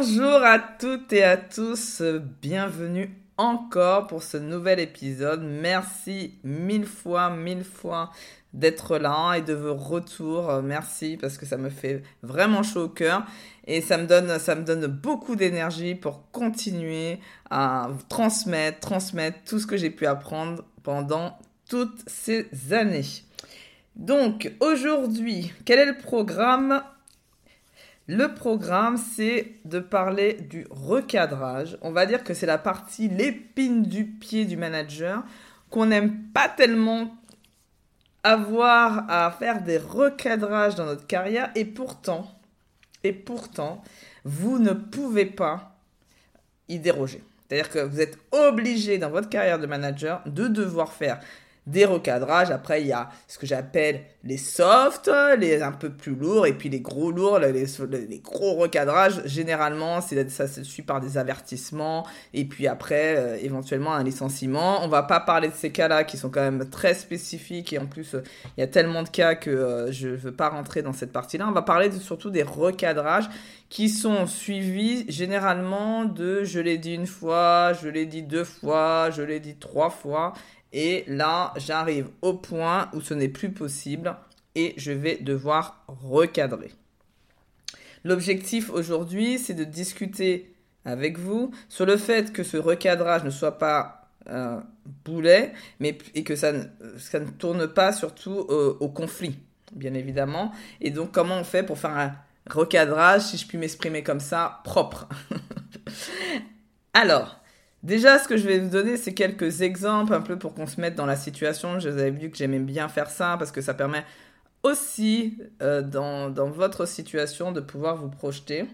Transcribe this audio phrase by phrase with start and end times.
[0.00, 2.02] Bonjour à toutes et à tous,
[2.40, 5.42] bienvenue encore pour ce nouvel épisode.
[5.42, 8.12] Merci mille fois, mille fois
[8.52, 10.62] d'être là et de vos retours.
[10.62, 13.24] Merci parce que ça me fait vraiment chaud au cœur
[13.66, 17.18] et ça me donne, ça me donne beaucoup d'énergie pour continuer
[17.50, 21.36] à transmettre, transmettre tout ce que j'ai pu apprendre pendant
[21.68, 23.24] toutes ces années.
[23.96, 26.84] Donc aujourd'hui, quel est le programme
[28.08, 31.76] le programme, c'est de parler du recadrage.
[31.82, 35.22] On va dire que c'est la partie, l'épine du pied du manager,
[35.68, 37.14] qu'on n'aime pas tellement
[38.24, 41.50] avoir à faire des recadrages dans notre carrière.
[41.54, 42.34] Et pourtant,
[44.24, 45.76] vous ne pouvez pas
[46.68, 47.22] y déroger.
[47.46, 51.20] C'est-à-dire que vous êtes obligé dans votre carrière de manager de devoir faire
[51.68, 52.50] des recadrages.
[52.50, 56.52] Après, il y a ce que j'appelle les softs, les un peu plus lourds, et
[56.52, 59.22] puis les gros lourds, les, gros recadrages.
[59.26, 64.82] Généralement, ça se suit par des avertissements, et puis après, euh, éventuellement, un licenciement.
[64.82, 67.86] On va pas parler de ces cas-là qui sont quand même très spécifiques, et en
[67.86, 68.22] plus, euh,
[68.56, 71.46] il y a tellement de cas que euh, je veux pas rentrer dans cette partie-là.
[71.48, 73.28] On va parler surtout des recadrages
[73.68, 79.10] qui sont suivis généralement de je l'ai dit une fois, je l'ai dit deux fois,
[79.10, 80.32] je l'ai dit trois fois,
[80.72, 84.14] et là, j'arrive au point où ce n'est plus possible
[84.54, 86.72] et je vais devoir recadrer.
[88.04, 93.58] L'objectif aujourd'hui, c'est de discuter avec vous sur le fait que ce recadrage ne soit
[93.58, 94.62] pas un
[95.04, 96.64] boulet, mais et que ça ne,
[96.98, 99.38] ça ne tourne pas surtout au conflit,
[99.72, 100.52] bien évidemment.
[100.80, 102.14] Et donc, comment on fait pour faire un
[102.48, 105.08] recadrage, si je puis m'exprimer comme ça, propre?
[106.94, 107.40] Alors,
[107.82, 110.80] Déjà, ce que je vais vous donner, c'est quelques exemples un peu pour qu'on se
[110.80, 111.78] mette dans la situation.
[111.78, 114.04] Je vous avais vu que j'aimais bien faire ça parce que ça permet
[114.64, 118.66] aussi euh, dans, votre situation de pouvoir vous projeter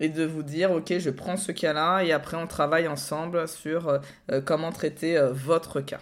[0.00, 3.88] et de vous dire, ok, je prends ce cas-là et après on travaille ensemble sur
[3.88, 3.98] euh,
[4.32, 6.00] euh, comment traiter votre cas.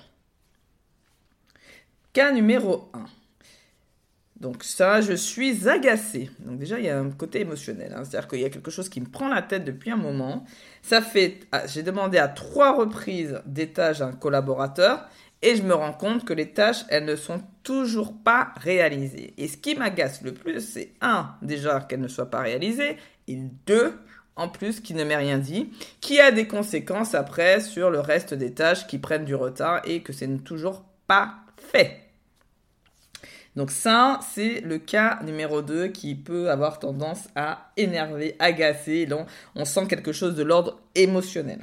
[2.15, 3.05] Cas numéro 1.
[4.41, 6.31] Donc ça, je suis agacée.
[6.41, 7.93] Donc déjà, il y a un côté émotionnel.
[7.95, 8.03] Hein.
[8.05, 10.45] C'est-à-dire qu'il y a quelque chose qui me prend la tête depuis un moment.
[10.83, 15.09] Ça fait, ah, j'ai demandé à trois reprises des tâches à un collaborateur
[15.43, 19.35] et je me rends compte que les tâches, elles ne sont toujours pas réalisées.
[19.39, 22.97] Et ce qui m'agace le plus, c'est un, déjà qu'elles ne soient pas réalisées,
[23.29, 23.95] et deux,
[24.35, 28.35] en plus, qui ne m'ait rien dit, qui a des conséquences après sur le reste
[28.35, 32.08] des tâches qui prennent du retard et que c'est toujours pas fait.
[33.59, 39.05] Donc ça, c'est le cas numéro 2 qui peut avoir tendance à énerver, agacer.
[39.05, 39.27] Donc
[39.57, 41.59] on sent quelque chose de l'ordre émotionnel.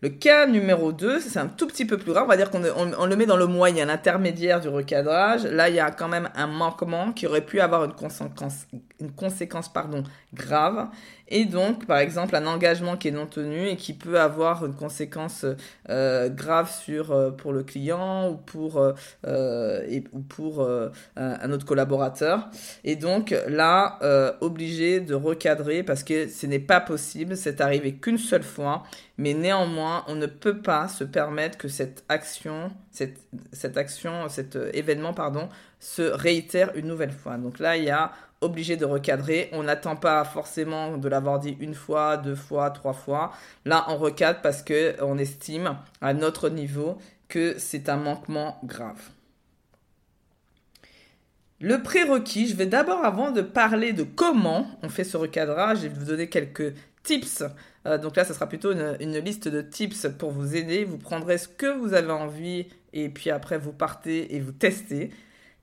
[0.00, 2.24] Le cas numéro 2, c'est un tout petit peu plus grave.
[2.24, 5.44] On va dire qu'on le met dans le moyen, l'intermédiaire du recadrage.
[5.44, 8.66] Là, il y a quand même un manquement qui aurait pu avoir une conséquence,
[9.00, 10.88] une conséquence pardon, grave.
[11.32, 14.74] Et donc, par exemple, un engagement qui est non tenu et qui peut avoir une
[14.74, 15.46] conséquence
[15.88, 18.78] euh, grave sur, euh, pour le client ou pour,
[19.24, 20.68] euh, et, ou pour
[21.16, 22.48] un autre collaborateur.
[22.82, 23.98] Et donc, là,
[24.40, 27.36] obligé de recadrer parce que ce n'est pas possible.
[27.36, 28.82] C'est arrivé qu'une seule fois.
[29.16, 33.18] Mais néanmoins, on ne peut pas se permettre que cette action, cette,
[33.52, 37.36] cette action, cet événement, pardon, se réitère une nouvelle fois.
[37.36, 39.48] Donc là, il y a obligé de recadrer.
[39.52, 43.32] On n'attend pas forcément de l'avoir dit une fois, deux fois, trois fois.
[43.64, 49.00] Là, on recadre parce que on estime à notre niveau que c'est un manquement grave.
[51.60, 55.82] Le prérequis, je vais d'abord, avant de parler de comment on fait ce recadrage, je
[55.88, 56.72] vais vous donner quelques
[57.02, 57.44] tips.
[57.86, 60.84] Euh, donc là, ce sera plutôt une, une, liste de tips pour vous aider.
[60.84, 65.10] Vous prendrez ce que vous avez envie et puis après, vous partez et vous testez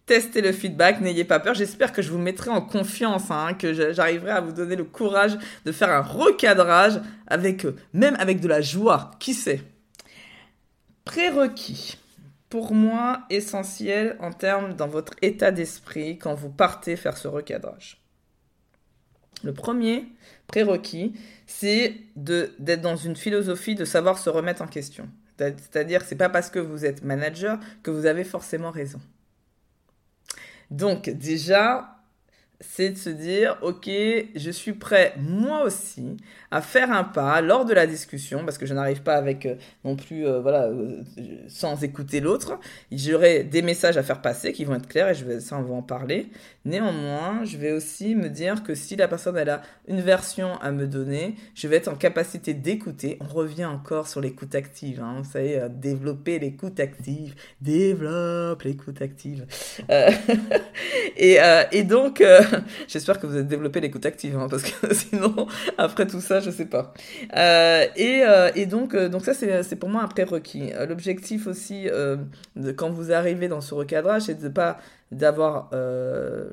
[0.08, 1.54] testez le feedback, n'ayez pas peur.
[1.54, 5.38] J'espère que je vous mettrai en confiance, hein, que j'arriverai à vous donner le courage
[5.66, 9.62] de faire un recadrage avec, euh, même avec de la joie, qui sait.
[11.06, 11.98] Prérequis.
[12.50, 18.02] Pour moi, essentiel en termes dans votre état d'esprit quand vous partez faire ce recadrage.
[19.44, 20.06] Le premier
[20.48, 21.14] prérequis,
[21.46, 25.10] c'est d'être dans une philosophie de savoir se remettre en question.
[25.38, 29.00] C'est-à-dire c'est pas parce que vous êtes manager que vous avez forcément raison.
[30.72, 31.98] Donc déjà,
[32.60, 36.18] c'est de se dire, ok, je suis prêt moi aussi
[36.50, 39.56] à faire un pas lors de la discussion, parce que je n'arrive pas avec euh,
[39.84, 41.04] non plus, euh, voilà, euh,
[41.48, 42.60] sans écouter l'autre.
[42.92, 45.62] J'aurai des messages à faire passer qui vont être clairs et je vais, ça on
[45.64, 46.30] va en parler.
[46.68, 50.88] Néanmoins, je vais aussi me dire que si la personne a une version à me
[50.88, 53.18] donner, je vais être en capacité d'écouter.
[53.22, 59.46] On revient encore sur l'écoute active, hein, vous savez, développer l'écoute active, développe l'écoute active.
[61.18, 61.38] et,
[61.72, 62.22] et donc
[62.88, 65.48] J'espère que vous avez développé l'écoute active, hein, parce que sinon,
[65.78, 66.94] après tout ça, je sais pas.
[67.36, 70.72] Euh, et, euh, donc, euh, ça, c'est pour moi un prérequis.
[70.88, 71.88] L'objectif aussi,
[72.76, 74.80] quand vous arrivez dans ce recadrage, c'est de pas
[75.12, 75.70] d'avoir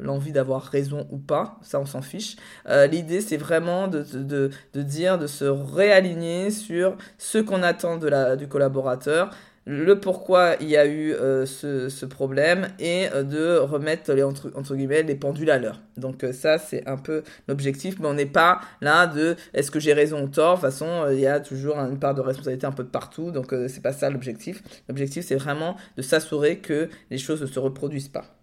[0.01, 2.37] l'envie d'avoir raison ou pas, ça on s'en fiche.
[2.67, 8.09] L'idée c'est vraiment de, de, de, dire, de se réaligner sur ce qu'on attend de
[8.09, 9.31] la, du collaborateur,
[9.67, 14.77] le pourquoi il y a eu euh, ce, problème et euh, de remettre les entre,
[14.77, 15.81] guillemets les pendules à l'heure.
[15.97, 19.81] Donc euh, ça c'est un peu l'objectif, mais on n'est pas là de est-ce que
[19.81, 20.57] j'ai raison ou tort?
[20.57, 23.31] De toute façon, il y a toujours une part de responsabilité un peu de partout,
[23.31, 24.63] donc c'est pas ça l'objectif.
[24.89, 28.34] L'objectif c'est vraiment de s'assurer que les choses ne se reproduisent pas.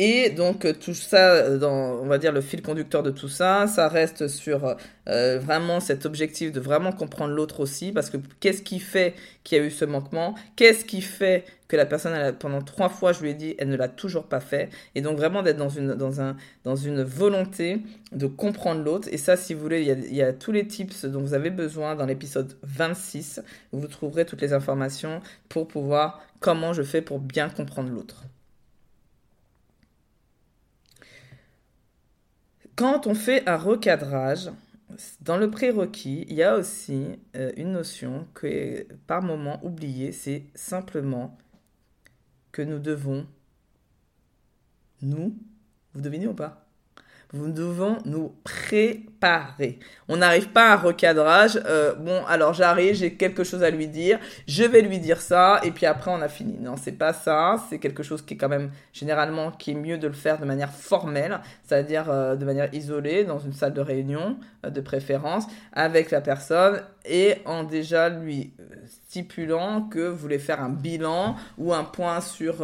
[0.00, 3.28] Et donc euh, tout ça, euh, dans, on va dire le fil conducteur de tout
[3.28, 4.76] ça, ça reste sur
[5.08, 9.58] euh, vraiment cet objectif de vraiment comprendre l'autre aussi, parce que qu'est-ce qui fait qu'il
[9.58, 10.36] y a eu ce manquement?
[10.54, 13.76] Qu'est-ce qui fait que la personne, pendant trois fois, je lui ai dit, elle ne
[13.76, 14.70] l'a toujours pas fait?
[14.94, 19.08] Et donc vraiment d'être dans une, dans, un, dans une volonté de comprendre l'autre.
[19.10, 21.22] Et ça, si vous voulez, il y, a, il y a tous les tips dont
[21.22, 23.40] vous avez besoin dans l'épisode 26,
[23.72, 28.22] où vous trouverez toutes les informations pour pouvoir, comment je fais pour bien comprendre l'autre.
[32.78, 34.52] Quand on fait un recadrage,
[35.22, 40.44] dans le prérequis, il y a aussi euh, une notion que par moment oubliée, c'est
[40.54, 41.36] simplement
[42.52, 43.26] que nous devons,
[45.02, 45.36] nous,
[45.92, 46.67] vous devinez ou pas?
[47.34, 49.78] Nous devons nous préparer.
[50.08, 51.60] On n'arrive pas à un recadrage.
[51.66, 55.60] Euh, bon, alors j'arrive, j'ai quelque chose à lui dire, je vais lui dire ça,
[55.62, 56.56] et puis après on a fini.
[56.58, 57.56] Non, c'est pas ça.
[57.68, 60.46] C'est quelque chose qui est quand même généralement qui est mieux de le faire de
[60.46, 65.44] manière formelle, c'est-à-dire euh, de manière isolée dans une salle de réunion euh, de préférence
[65.72, 68.52] avec la personne et en déjà lui
[68.86, 72.56] stipulant que vous voulez faire un bilan ou un point sur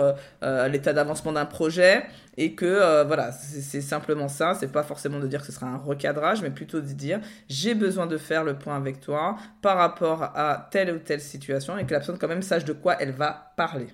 [0.42, 2.04] l'état d'avancement d'un projet
[2.36, 4.54] et que euh, voilà, c'est simplement ça.
[4.54, 7.74] C'est pas forcément de dire que ce sera un recadrage, mais plutôt de dire j'ai
[7.74, 11.84] besoin de faire le point avec toi par rapport à telle ou telle situation et
[11.84, 13.88] que la personne quand même sache de quoi elle va parler.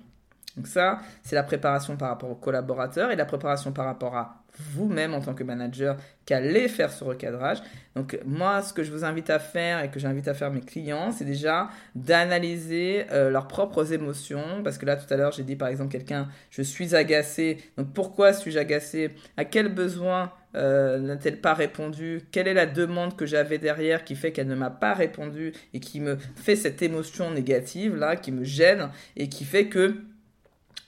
[0.57, 4.41] Donc ça, c'est la préparation par rapport aux collaborateurs et la préparation par rapport à
[4.59, 5.95] vous-même en tant que manager
[6.25, 7.59] qu'allez faire ce recadrage.
[7.95, 10.61] Donc moi, ce que je vous invite à faire et que j'invite à faire mes
[10.61, 14.61] clients, c'est déjà d'analyser euh, leurs propres émotions.
[14.63, 17.57] Parce que là, tout à l'heure, j'ai dit par exemple quelqu'un, je suis agacé.
[17.77, 19.11] Donc pourquoi suis-je agacé?
[19.37, 22.21] À quel besoin euh, n'a-t-elle pas répondu?
[22.31, 25.79] Quelle est la demande que j'avais derrière qui fait qu'elle ne m'a pas répondu et
[25.79, 29.95] qui me fait cette émotion négative là, qui me gêne et qui fait que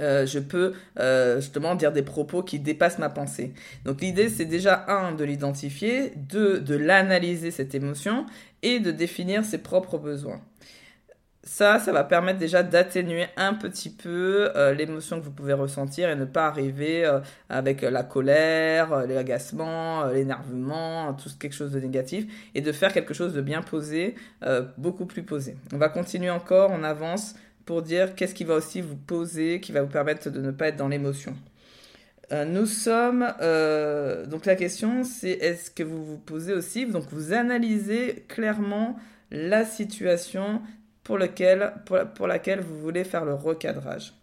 [0.02, 3.54] euh, je peux euh, justement dire des propos qui dépassent ma pensée.
[3.86, 8.26] Donc l'idée c'est déjà un de l'identifier, deux de l'analyser cette émotion
[8.62, 10.42] et de définir ses propres besoins.
[11.46, 16.10] Ça, ça va permettre déjà d'atténuer un petit peu euh, l'émotion que vous pouvez ressentir
[16.10, 17.06] et ne pas arriver
[17.50, 23.34] avec la colère, l'agacement, l'énervement, tout quelque chose de négatif et de faire quelque chose
[23.34, 24.16] de bien posé,
[24.78, 25.58] beaucoup plus posé.
[25.74, 27.36] On va continuer encore, on avance
[27.66, 30.68] pour dire qu'est-ce qui va aussi vous poser, qui va vous permettre de ne pas
[30.68, 31.36] être dans l'émotion.
[32.32, 33.34] Euh, nous sommes.
[33.42, 38.98] Euh, donc la question, c'est est-ce que vous vous posez aussi, donc vous analysez clairement
[39.32, 40.62] la situation
[41.04, 44.14] pour, laquelle vous voulez faire le recadrage.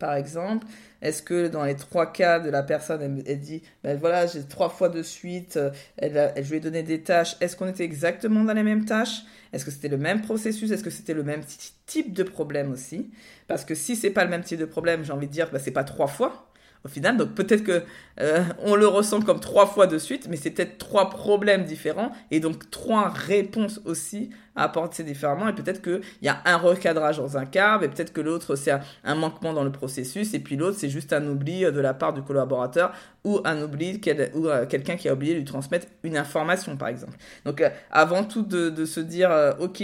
[0.00, 0.66] Par exemple,
[1.02, 4.70] est-ce que dans les trois cas de la personne, elle, dit, ben voilà, j'ai trois
[4.70, 8.42] fois de suite, euh, elle, je lui ai donné des tâches, est-ce qu'on était exactement
[8.42, 9.24] dans les mêmes tâches?
[9.52, 10.70] Est-ce que c'était le même processus?
[10.70, 11.42] Est-ce que c'était le même
[11.86, 13.10] type de problème aussi?
[13.46, 15.60] Parce que si c'est pas le même type de problème, j'ai envie de dire, ben,
[15.62, 16.50] c'est pas trois fois
[16.84, 17.16] au final.
[17.16, 17.82] Donc peut-être que
[18.20, 22.12] euh, on le ressent comme trois fois de suite, mais c'est peut-être trois problèmes différents
[22.30, 24.30] et donc trois réponses aussi
[24.60, 25.48] à apporter différemment.
[25.48, 28.72] Et peut-être qu'il y a un recadrage dans un cas, mais peut-être que l'autre c'est
[29.04, 32.12] un manquement dans le processus et puis l'autre c'est juste un oubli de la part
[32.12, 32.92] du collaborateur
[33.24, 34.00] ou un oubli
[34.34, 37.16] ou euh, quelqu'un qui a oublié de lui transmettre une information par exemple.
[37.44, 39.82] Donc euh, avant tout de, se dire ok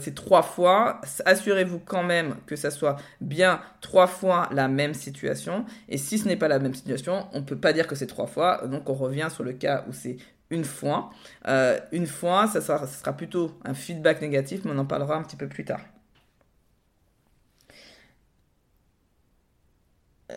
[0.00, 5.64] c'est trois fois, assurez-vous quand même que ça soit bien trois fois la même situation
[5.88, 8.26] et si ce n'est pas la même situation, on peut pas dire que c'est trois
[8.26, 10.16] fois, donc on revient sur le cas où c'est
[10.50, 11.10] une fois.
[11.48, 15.36] Euh, une fois, ça sera, plutôt un feedback négatif, mais on en parlera un petit
[15.36, 15.80] peu plus tard.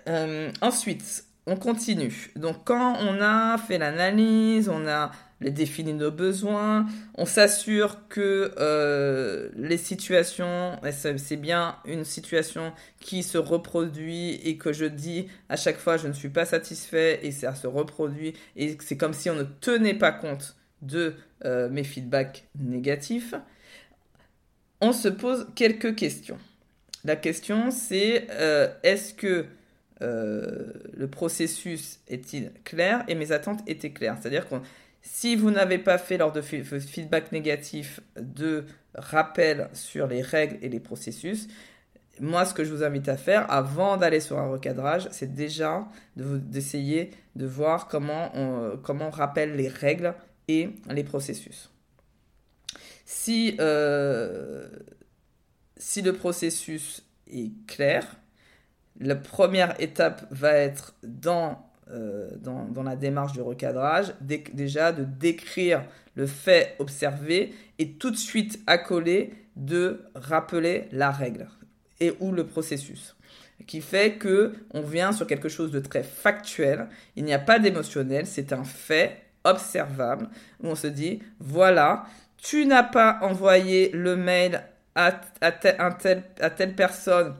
[0.07, 2.31] Euh, ensuite, on continue.
[2.35, 9.49] Donc quand on a fait l'analyse, on a défini nos besoins, on s'assure que euh,
[9.55, 15.77] les situations, c'est bien une situation qui se reproduit et que je dis à chaque
[15.77, 19.35] fois je ne suis pas satisfait et ça se reproduit et c'est comme si on
[19.35, 21.15] ne tenait pas compte de
[21.45, 23.33] euh, mes feedbacks négatifs.
[24.81, 26.37] On se pose quelques questions.
[27.05, 29.13] La question c'est euh, est-ce
[29.99, 34.61] que le processus est-il clair et mes attentes étaient claires C'est-à-dire qu'on
[35.01, 38.65] si vous n'avez pas fait lors de feedback négatif de
[38.95, 41.47] rappel sur les règles et les processus,
[42.19, 45.87] moi, ce que je vous invite à faire avant d'aller sur un recadrage, c'est déjà
[46.15, 50.13] d'essayer de, voir comment on, comment on rappelle les règles
[50.47, 51.69] et les processus.
[53.05, 54.67] Si, euh,
[55.77, 58.05] si le processus est clair,
[58.99, 65.83] la première étape va être dans euh, dans, la démarche du recadrage, déjà de décrire
[66.13, 71.47] le fait observé et tout de suite accoler de rappeler la règle
[71.99, 73.15] et ou le processus.
[73.65, 77.57] Qui fait que on vient sur quelque chose de très factuel, il n'y a pas
[77.57, 80.29] d'émotionnel, c'est un fait observable
[80.61, 82.05] où on se dit voilà,
[82.37, 84.61] tu n'as pas envoyé le mail
[84.93, 87.33] à, à telle personne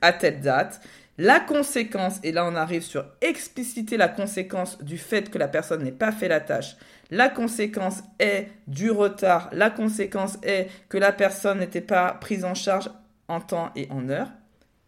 [0.00, 0.80] à telle date,
[1.20, 5.82] la conséquence, et là on arrive sur expliciter la conséquence du fait que la personne
[5.82, 6.76] n'ait pas fait la tâche.
[7.10, 9.48] La conséquence est du retard.
[9.52, 12.90] La conséquence est que la personne n'était pas prise en charge
[13.26, 14.30] en temps et en heure.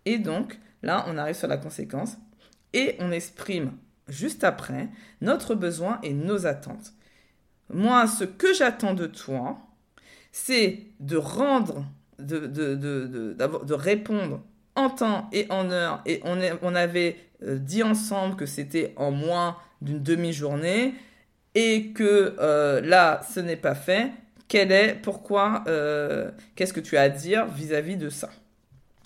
[0.05, 2.17] Et donc, là, on arrive sur la conséquence
[2.73, 3.73] et on exprime
[4.09, 4.89] juste après
[5.21, 6.93] notre besoin et nos attentes.
[7.73, 9.59] Moi, ce que j'attends de toi,
[10.33, 11.87] c'est de rendre,
[12.19, 14.43] de, de, de, de répondre
[14.75, 19.57] en temps et en heure, et on, avait euh, dit ensemble que c'était en moins
[19.83, 20.95] d'une demi-journée,
[21.55, 24.13] et que euh, là, ce n'est pas fait,
[24.49, 28.31] quel est, pourquoi, euh, qu'est-ce que tu as à dire vis-à-vis de ça?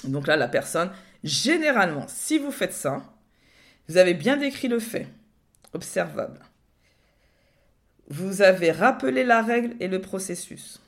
[0.04, 0.90] Donc là, la personne,
[1.23, 3.02] généralement, si vous faites ça,
[3.88, 5.06] vous avez bien décrit le fait,
[5.73, 6.40] observable.
[8.09, 10.80] Vous avez rappelé la règle et le processus.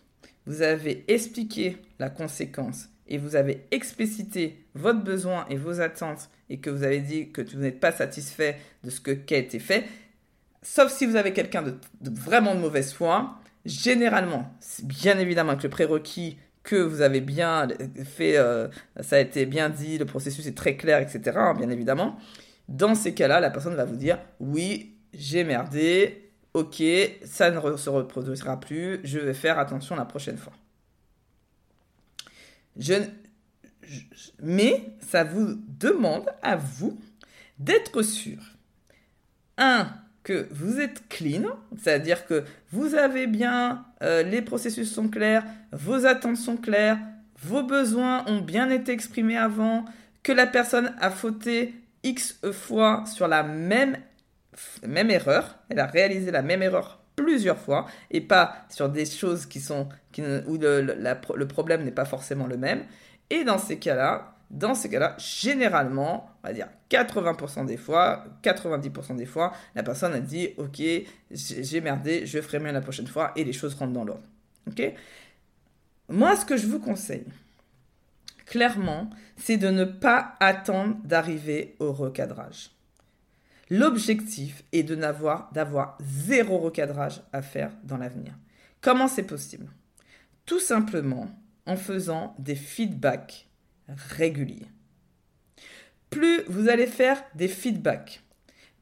[0.47, 6.58] Vous avez expliqué la conséquence et vous avez explicité votre besoin et vos attentes et
[6.58, 9.84] que vous avez dit que vous n'êtes pas satisfait de ce qui a été fait,
[10.62, 15.70] sauf si vous avez quelqu'un de, vraiment de mauvaise foi, généralement, bien évidemment avec le
[15.70, 17.68] prérequis que vous avez bien
[18.04, 18.68] fait, euh,
[19.00, 22.18] ça a été bien dit, le processus est très clair, etc., hein, bien évidemment,
[22.68, 26.82] dans ces cas-là, la personne va vous dire, oui, j'ai merdé, ok,
[27.25, 30.52] ça ne se reproduira plus, je vais faire attention la prochaine fois.
[34.42, 36.99] Mais ça vous demande à vous
[37.59, 38.38] d'être sûr.
[39.59, 39.88] Un,
[40.23, 41.45] que vous êtes clean,
[41.78, 42.42] c'est-à-dire que
[42.73, 46.99] vous avez bien, euh, les processus sont clairs, vos attentes sont claires,
[47.40, 49.85] vos besoins ont bien été exprimés avant,
[50.25, 53.97] que la personne a fauté X fois sur la même,
[54.86, 59.46] même erreur, elle a réalisé la même erreur plusieurs fois et pas sur des choses
[59.46, 62.84] qui sont qui, où le, le problème n'est pas forcément le même.
[63.30, 64.36] Et dans ces cas-là,
[65.18, 70.80] généralement, on va dire 80% des fois, 90% des fois, la personne a dit Ok,
[71.30, 74.26] j'ai merdé, je ferai mieux la prochaine fois et les choses rentrent dans l'ordre.
[74.68, 74.82] Ok?
[76.08, 77.26] Moi, ce que je vous conseille,
[78.44, 82.70] clairement, c'est de ne pas attendre d'arriver au recadrage.
[83.68, 88.32] L'objectif est de n'avoir d'avoir zéro recadrage à faire dans l'avenir.
[88.80, 89.66] Comment c'est possible?
[90.44, 91.28] Tout simplement
[91.66, 93.49] en faisant des feedbacks
[93.88, 94.68] réguliers.
[96.11, 98.23] Plus vous allez faire des feedbacks,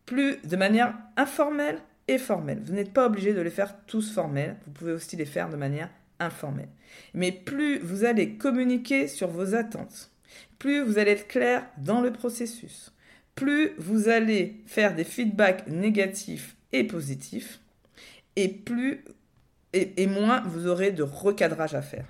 [0.04, 2.60] plus de manière informelle et formelle.
[2.64, 5.56] Vous n'êtes pas obligé de les faire tous formels, vous pouvez aussi les faire de
[5.56, 5.88] manière
[6.20, 6.68] informelle.
[7.14, 10.10] Mais plus vous allez communiquer sur vos attentes,
[10.58, 12.93] plus vous allez être clair dans le processus,
[13.34, 17.60] plus vous allez faire des feedbacks négatifs et positifs,
[18.36, 19.04] et plus
[19.72, 22.06] et, moins vous aurez de recadrage à faire.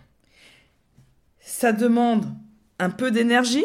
[1.41, 2.27] Ça demande
[2.79, 3.65] un peu d'énergie,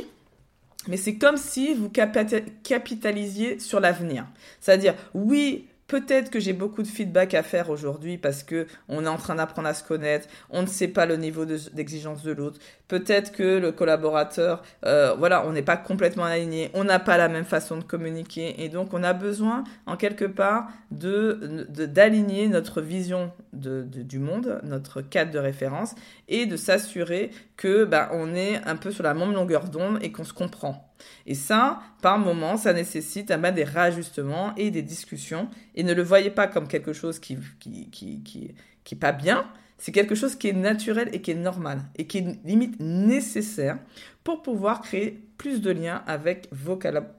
[0.88, 4.25] mais c'est comme si vous capitalisiez sur l'avenir.
[4.62, 9.10] C'est-à-dire, oui, Peut-être que j'ai beaucoup de feedback à faire aujourd'hui parce que on est
[9.10, 12.60] en train d'apprendre à se connaître, on ne sait pas le niveau d'exigence de, l'autre.
[12.88, 17.27] Peut-être que le collaborateur, euh, voilà, on n'est pas complètement aligné, on n'a pas la
[17.27, 22.81] même façon de communiquer et donc on a besoin, en quelque part, de d'aligner notre
[22.81, 25.96] vision de, du monde, notre cadre de référence
[26.27, 30.12] et de s'assurer que bah, on est un peu sur la même longueur d'onde et
[30.12, 30.88] qu'on se comprend.
[31.25, 35.50] Et ça, par moment, ça nécessite ben, des réajustements et des discussions.
[35.75, 39.50] Et ne le voyez pas comme quelque chose qui qui, qui, qui, qui pas bien.
[39.77, 43.79] C'est quelque chose qui est naturel et qui est normal et qui est limite nécessaire
[44.24, 46.77] pour pouvoir créer plus de liens avec vos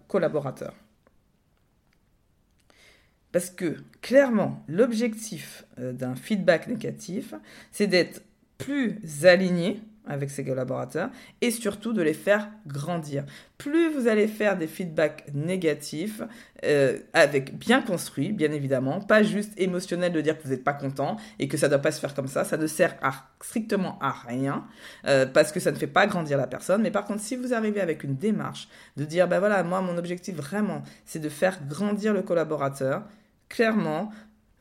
[0.08, 0.74] collaborateurs.
[3.32, 7.34] Parce que clairement, l'objectif euh, d'un feedback négatif,
[7.70, 8.22] c'est d'être
[8.58, 13.24] plus aligné avec ses collaborateurs et surtout de les faire grandir.
[13.58, 16.22] Plus vous allez faire des feedbacks négatifs,
[16.64, 20.72] euh, avec bien construit, bien évidemment, pas juste émotionnel de dire que vous n'êtes pas
[20.72, 22.96] content et que ça ne doit pas se faire comme ça, ça ne sert
[23.42, 24.66] strictement à rien
[25.06, 26.82] euh, parce que ça ne fait pas grandir la personne.
[26.82, 29.98] Mais par contre, si vous arrivez avec une démarche de dire, ben voilà, moi mon
[29.98, 33.04] objectif vraiment, c'est de faire grandir le collaborateur,
[33.48, 34.10] clairement,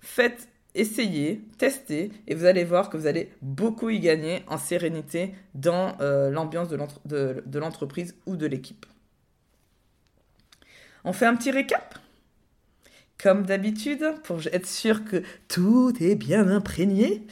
[0.02, 5.34] faites essayez, testez, et vous allez voir que vous allez beaucoup y gagner en sérénité
[5.56, 8.86] dans euh, l'ambiance de l'entreprise ou de l'équipe.
[11.04, 11.96] On fait un petit récap?
[13.22, 17.28] Comme d'habitude, pour être sûr que tout est bien imprégné.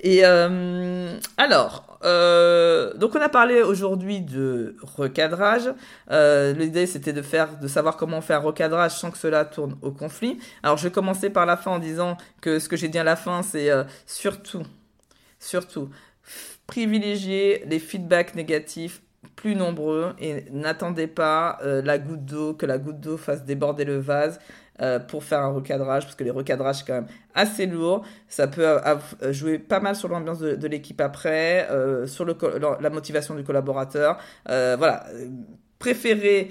[0.00, 5.72] Et euh, alors, euh, donc on a parlé aujourd'hui de recadrage.
[6.10, 9.76] Euh, L'idée c'était de faire, de savoir comment faire un recadrage sans que cela tourne
[9.82, 10.38] au conflit.
[10.62, 13.04] Alors je vais commencer par la fin en disant que ce que j'ai dit à
[13.04, 14.62] la fin, c'est euh, surtout,
[15.38, 15.90] surtout
[16.66, 19.02] privilégier les feedbacks négatifs
[19.34, 23.84] plus nombreux et n'attendez pas euh, la goutte d'eau, que la goutte d'eau fasse déborder
[23.84, 24.38] le vase.
[24.82, 28.04] Euh, pour faire un recadrage, parce que les recadrages, c'est quand même assez lourd.
[28.28, 28.76] Ça peut
[29.30, 34.18] jouer pas mal sur l'ambiance de, l'équipe après, euh, sur la motivation du collaborateur.
[34.44, 35.06] Voilà.
[35.78, 36.50] Préférez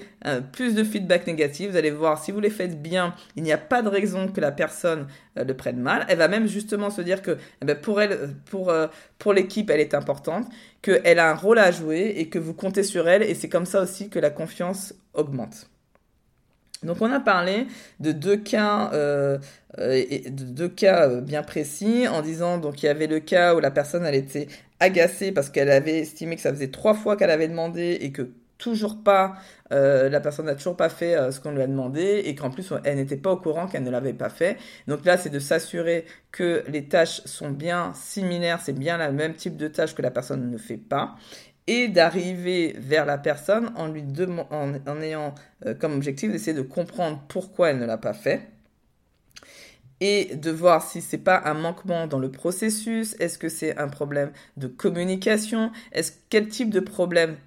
[0.51, 1.72] plus de feedback négatif.
[1.72, 4.39] Vous allez voir, si vous les faites bien, il n'y a pas de raison que
[4.39, 6.05] la personne le prenne mal.
[6.10, 8.72] Elle va même justement se dire que eh ben, pour elle, pour,
[9.17, 10.48] pour l'équipe, elle est importante,
[10.82, 13.24] qu'elle a un rôle à jouer et que vous comptez sur elle.
[13.24, 15.70] Et c'est comme ça aussi que la confiance augmente.
[16.86, 17.67] Donc on a parlé
[18.00, 19.38] de deux cas, euh,
[19.80, 23.56] euh, de deux cas euh, bien précis en disant donc il y avait le cas
[23.56, 24.47] où la personne elle était
[24.80, 28.30] agacée parce qu'elle avait estimé que ça faisait trois fois qu'elle avait demandé et que
[28.58, 29.36] toujours pas
[29.72, 32.98] la personne n'a toujours pas fait ce qu'on lui a demandé et qu'en plus elle
[32.98, 34.58] n'était pas au courant qu'elle ne l'avait pas fait.
[34.88, 39.34] Donc là c'est de s'assurer que les tâches sont bien similaires, c'est bien le même
[39.34, 41.15] type de tâche que la personne ne fait pas
[41.68, 44.04] et d'arriver vers la personne en lui
[44.52, 45.34] en, en ayant
[45.65, 48.50] euh, comme objectif d'essayer de comprendre pourquoi elle ne l'a pas fait
[50.02, 53.88] et de voir si c'est pas un manquement dans le processus, est-ce que c'est un
[53.88, 57.38] problème de communication, est-ce quel type de problème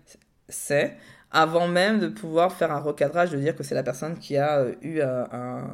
[0.48, 0.96] c'est
[1.30, 4.61] avant même de pouvoir faire un recadrage de dire que c'est la personne qui a
[4.61, 5.70] euh, eu un,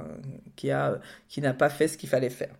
[0.56, 2.54] qui a qui n'a pas fait ce qu'il fallait faire.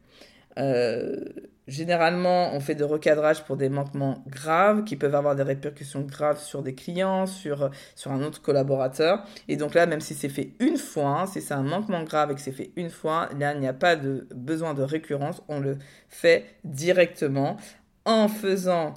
[0.58, 1.24] Euh,
[1.66, 6.40] généralement, on fait de recadrage pour des manquements graves qui peuvent avoir des répercussions graves
[6.40, 9.24] sur des clients, sur, sur un autre collaborateur.
[9.48, 12.30] Et donc là, même si c'est fait une fois, hein, si c'est un manquement grave
[12.30, 15.42] et que c'est fait une fois, là, il n'y a pas de besoin de récurrence.
[15.48, 17.56] On le fait directement
[18.04, 18.94] en faisant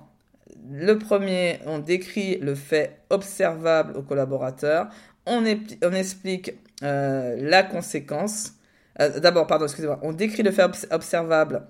[0.69, 4.89] le premier, on décrit le fait observable au collaborateur.
[5.25, 8.53] On, explique euh, la conséquence
[8.99, 9.99] euh, d'abord, pardon, excusez-moi.
[10.01, 11.63] On décrit le fait observable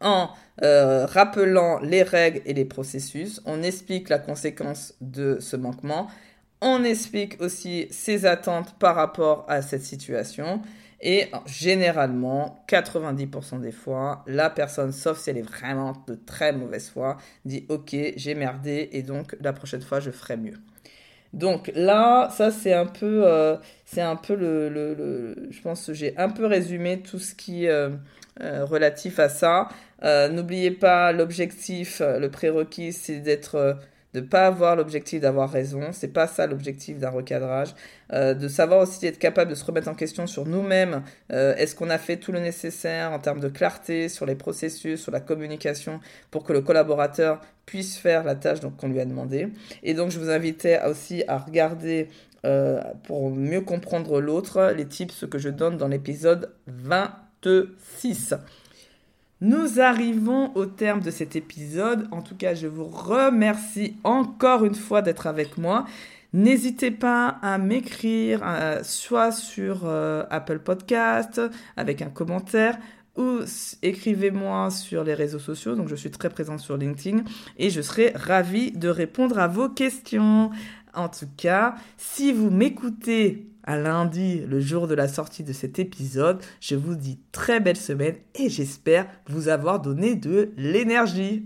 [0.00, 0.30] en
[0.62, 3.40] euh, rappelant les règles et les processus.
[3.46, 6.08] On explique la conséquence de ce manquement.
[6.60, 10.60] On explique aussi ses attentes par rapport à cette situation.
[11.00, 16.90] Et généralement, 90% des fois, la personne, sauf si elle est vraiment de très mauvaise
[16.90, 20.56] foi, dit Ok, j'ai merdé et donc la prochaine fois, je ferai mieux.
[21.32, 26.16] Donc là, ça c'est un peu, euh, c'est un peu le, je pense que j'ai
[26.16, 27.90] un peu résumé tout ce qui est euh,
[28.40, 29.68] euh, relatif à ça.
[30.02, 33.78] N'oubliez pas l'objectif, le prérequis, c'est d'être
[34.14, 37.74] de pas avoir l'objectif d'avoir raison, c'est pas ça l'objectif d'un recadrage,
[38.12, 41.74] euh, de savoir aussi être capable de se remettre en question sur nous-mêmes, euh, est-ce
[41.74, 45.20] qu'on a fait tout le nécessaire en termes de clarté sur les processus, sur la
[45.20, 49.48] communication pour que le collaborateur puisse faire la tâche qu'on lui a demandé?
[49.82, 52.08] Et donc je vous invitais aussi à regarder
[52.46, 58.34] euh, pour mieux comprendre l'autre les tips que je donne dans l'épisode 26.
[59.40, 62.08] Nous arrivons au terme de cet épisode.
[62.10, 65.86] En tout cas, je vous remercie encore une fois d'être avec moi.
[66.32, 68.42] N'hésitez pas à m'écrire
[68.82, 71.40] soit sur euh, Apple Podcast
[71.76, 72.78] avec un commentaire
[73.16, 73.38] ou
[73.82, 75.76] écrivez-moi sur les réseaux sociaux.
[75.76, 77.22] Donc je suis très présente sur LinkedIn
[77.58, 80.50] et je serai ravie de répondre à vos questions.
[80.94, 85.78] En tout cas, si vous m'écoutez à lundi, le jour de la sortie de cet
[85.78, 86.40] épisode.
[86.58, 91.44] Je vous dis très belle semaine et j'espère vous avoir donné de l'énergie.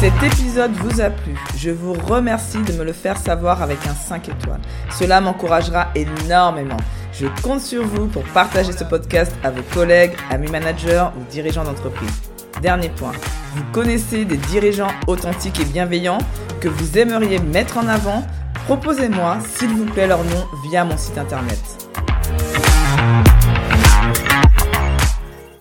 [0.00, 3.94] cet épisode vous a plu, je vous remercie de me le faire savoir avec un
[3.94, 4.60] 5 étoiles.
[4.90, 6.76] Cela m'encouragera énormément.
[7.12, 11.64] Je compte sur vous pour partager ce podcast à vos collègues, amis managers ou dirigeants
[11.64, 12.22] d'entreprise.
[12.60, 13.12] Dernier point,
[13.54, 16.18] vous connaissez des dirigeants authentiques et bienveillants
[16.60, 18.24] que vous aimeriez mettre en avant?
[18.66, 21.60] Proposez-moi, s'il vous plaît, leur nom via mon site internet.